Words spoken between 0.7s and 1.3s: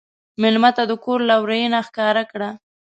ته د کور